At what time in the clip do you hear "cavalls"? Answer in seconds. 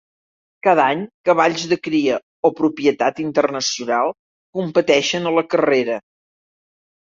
1.29-1.65